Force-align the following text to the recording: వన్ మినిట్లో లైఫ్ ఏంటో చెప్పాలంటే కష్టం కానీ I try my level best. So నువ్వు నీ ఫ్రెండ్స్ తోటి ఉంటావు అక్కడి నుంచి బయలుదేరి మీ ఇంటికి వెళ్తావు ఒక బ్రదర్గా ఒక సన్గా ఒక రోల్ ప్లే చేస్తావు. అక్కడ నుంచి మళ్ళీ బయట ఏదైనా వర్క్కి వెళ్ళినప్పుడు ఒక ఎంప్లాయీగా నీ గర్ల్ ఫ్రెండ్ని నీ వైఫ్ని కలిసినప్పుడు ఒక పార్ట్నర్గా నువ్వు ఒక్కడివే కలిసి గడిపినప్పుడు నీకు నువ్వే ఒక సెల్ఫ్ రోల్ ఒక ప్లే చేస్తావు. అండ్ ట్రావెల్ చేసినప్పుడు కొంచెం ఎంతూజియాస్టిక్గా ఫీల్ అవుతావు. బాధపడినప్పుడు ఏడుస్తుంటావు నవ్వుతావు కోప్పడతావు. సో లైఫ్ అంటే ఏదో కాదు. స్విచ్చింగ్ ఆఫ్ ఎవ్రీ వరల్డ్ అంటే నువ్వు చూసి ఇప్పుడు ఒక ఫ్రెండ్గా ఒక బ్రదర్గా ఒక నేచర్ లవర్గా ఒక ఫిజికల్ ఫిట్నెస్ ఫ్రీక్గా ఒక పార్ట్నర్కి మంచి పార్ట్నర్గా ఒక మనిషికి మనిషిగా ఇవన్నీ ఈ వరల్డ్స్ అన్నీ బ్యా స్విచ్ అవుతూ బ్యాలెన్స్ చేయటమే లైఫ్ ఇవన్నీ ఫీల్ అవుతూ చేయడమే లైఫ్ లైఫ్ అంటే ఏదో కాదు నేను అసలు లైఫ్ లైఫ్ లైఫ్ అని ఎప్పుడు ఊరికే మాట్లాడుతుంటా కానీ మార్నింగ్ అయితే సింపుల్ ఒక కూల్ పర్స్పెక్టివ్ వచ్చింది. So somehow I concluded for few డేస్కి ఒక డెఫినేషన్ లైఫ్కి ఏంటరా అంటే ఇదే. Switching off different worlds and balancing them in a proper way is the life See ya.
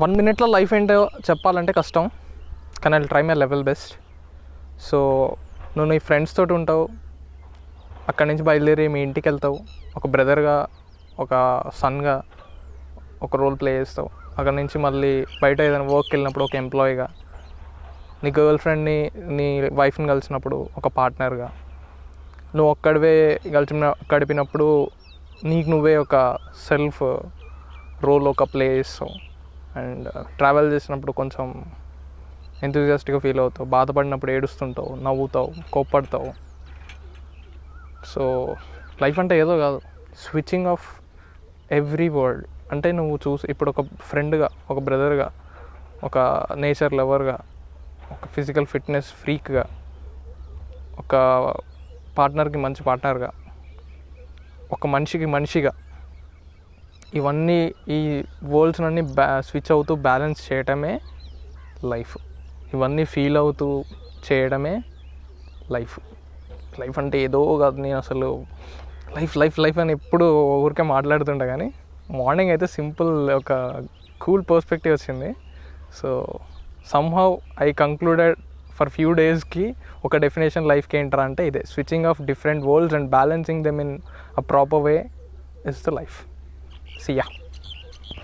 వన్ 0.00 0.14
మినిట్లో 0.16 0.46
లైఫ్ 0.54 0.72
ఏంటో 0.76 0.94
చెప్పాలంటే 1.26 1.72
కష్టం 1.76 2.04
కానీ 2.82 2.96
I 2.96 2.98
try 3.12 3.20
my 3.28 3.34
level 3.42 3.62
best. 3.68 3.92
So 4.86 4.98
నువ్వు 5.76 5.86
నీ 5.92 5.96
ఫ్రెండ్స్ 6.08 6.34
తోటి 6.36 6.52
ఉంటావు 6.56 6.82
అక్కడి 8.10 8.26
నుంచి 8.30 8.44
బయలుదేరి 8.48 8.86
మీ 8.94 9.00
ఇంటికి 9.06 9.26
వెళ్తావు 9.28 9.58
ఒక 9.98 10.06
బ్రదర్గా 10.14 10.56
ఒక 11.24 11.32
సన్గా 11.80 12.16
ఒక 13.26 13.36
రోల్ 13.42 13.56
ప్లే 13.60 13.72
చేస్తావు. 13.78 14.10
అక్కడ 14.38 14.54
నుంచి 14.60 14.78
మళ్ళీ 14.86 15.12
బయట 15.42 15.58
ఏదైనా 15.66 15.86
వర్క్కి 15.92 16.12
వెళ్ళినప్పుడు 16.14 16.44
ఒక 16.48 16.56
ఎంప్లాయీగా 16.62 17.06
నీ 18.24 18.32
గర్ల్ 18.38 18.60
ఫ్రెండ్ని 18.64 18.98
నీ 19.38 19.48
వైఫ్ని 19.80 20.08
కలిసినప్పుడు 20.12 20.58
ఒక 20.80 20.88
పార్ట్నర్గా 20.98 21.48
నువ్వు 22.56 22.68
ఒక్కడివే 22.74 23.14
కలిసి 23.56 23.74
గడిపినప్పుడు 24.12 24.68
నీకు 25.52 25.70
నువ్వే 25.74 25.94
ఒక 26.04 26.16
సెల్ఫ్ 26.68 27.02
రోల్ 28.06 28.28
ఒక 28.34 28.44
ప్లే 28.54 28.68
చేస్తావు. 28.78 29.14
అండ్ 29.76 30.08
ట్రావెల్ 30.36 30.72
చేసినప్పుడు 30.72 31.12
కొంచెం 31.12 31.46
ఎంతూజియాస్టిక్గా 32.62 33.20
ఫీల్ 33.20 33.40
అవుతావు. 33.40 33.68
బాధపడినప్పుడు 33.68 34.32
ఏడుస్తుంటావు 34.32 34.94
నవ్వుతావు 34.94 35.50
కోప్పడతావు. 35.72 36.30
సో 38.06 38.56
లైఫ్ 39.02 39.18
అంటే 39.18 39.38
ఏదో 39.38 39.58
కాదు. 39.58 39.80
స్విచ్చింగ్ 40.18 40.66
ఆఫ్ 40.66 40.86
ఎవ్రీ 41.72 42.08
వరల్డ్ 42.08 42.46
అంటే 42.72 42.92
నువ్వు 42.92 43.16
చూసి 43.16 43.46
ఇప్పుడు 43.50 43.70
ఒక 43.70 43.80
ఫ్రెండ్గా 44.00 44.48
ఒక 44.70 44.78
బ్రదర్గా 44.78 45.26
ఒక 46.04 46.18
నేచర్ 46.54 46.92
లవర్గా 46.92 47.38
ఒక 48.12 48.26
ఫిజికల్ 48.26 48.66
ఫిట్నెస్ 48.66 49.06
ఫ్రీక్గా 49.06 49.64
ఒక 50.98 51.14
పార్ట్నర్కి 52.18 52.58
మంచి 52.58 52.82
పార్ట్నర్గా 52.84 53.30
ఒక 54.72 54.86
మనిషికి 54.86 55.26
మనిషిగా 55.26 55.72
ఇవన్నీ 57.18 57.58
ఈ 57.96 57.98
వరల్డ్స్ 58.54 58.80
అన్నీ 58.88 59.02
బ్యా 59.18 59.28
స్విచ్ 59.48 59.70
అవుతూ 59.76 59.92
బ్యాలెన్స్ 60.06 60.40
చేయటమే 60.46 60.94
లైఫ్ 61.92 62.14
ఇవన్నీ 62.74 63.04
ఫీల్ 63.14 63.36
అవుతూ 63.42 63.66
చేయడమే 64.26 64.74
లైఫ్ 65.74 65.94
లైఫ్ 66.80 66.96
అంటే 67.02 67.16
ఏదో 67.26 67.40
కాదు 67.62 67.76
నేను 67.84 67.98
అసలు 68.04 68.28
లైఫ్ 69.16 69.34
లైఫ్ 69.42 69.58
లైఫ్ 69.64 69.78
అని 69.82 69.92
ఎప్పుడు 69.98 70.26
ఊరికే 70.64 70.84
మాట్లాడుతుంటా 70.94 71.46
కానీ 71.52 71.68
మార్నింగ్ 72.18 72.50
అయితే 72.50 72.66
సింపుల్ 72.76 73.12
ఒక 73.40 73.52
కూల్ 74.24 74.42
పర్స్పెక్టివ్ 74.50 74.92
వచ్చింది. 74.96 75.30
So 75.98 76.08
somehow 76.92 77.28
I 77.62 77.68
concluded 77.82 78.36
for 78.76 78.90
few 78.96 79.10
డేస్కి 79.20 79.64
ఒక 80.04 80.16
డెఫినేషన్ 80.24 80.66
లైఫ్కి 80.70 80.96
ఏంటరా 80.98 81.24
అంటే 81.28 81.42
ఇదే. 81.50 81.62
Switching 81.72 82.06
off 82.10 82.18
different 82.30 82.62
worlds 82.70 82.96
and 82.98 83.08
balancing 83.16 83.62
them 83.66 83.80
in 83.84 83.94
a 84.38 84.44
proper 84.50 84.82
way 84.88 84.96
is 85.72 85.80
the 85.86 85.92
life 85.98 86.16
See 87.06 87.14
ya. 87.14 87.45